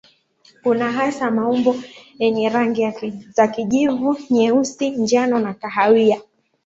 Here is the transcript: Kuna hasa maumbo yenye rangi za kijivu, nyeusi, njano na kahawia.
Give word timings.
Kuna 0.63 0.91
hasa 0.91 1.31
maumbo 1.31 1.75
yenye 2.19 2.49
rangi 2.49 2.93
za 3.35 3.47
kijivu, 3.47 4.17
nyeusi, 4.29 4.89
njano 4.89 5.39
na 5.39 5.53
kahawia. 5.53 6.21